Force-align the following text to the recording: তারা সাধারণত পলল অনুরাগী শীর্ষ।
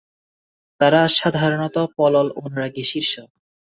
তারা 0.81 1.01
সাধারণত 1.17 1.75
পলল 1.95 2.27
অনুরাগী 2.39 2.83
শীর্ষ। 2.83 3.13